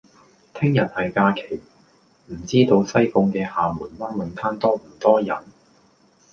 [0.55, 1.61] 聽日係假期，
[2.25, 5.37] 唔知道西貢嘅廈門灣泳灘多唔多人？